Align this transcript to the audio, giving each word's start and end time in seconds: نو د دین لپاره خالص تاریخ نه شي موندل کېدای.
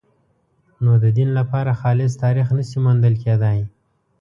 نو 0.83 0.91
د 1.03 1.05
دین 1.17 1.29
لپاره 1.39 1.77
خالص 1.81 2.11
تاریخ 2.23 2.47
نه 2.57 2.63
شي 2.69 2.77
موندل 2.85 3.15
کېدای. 3.23 3.59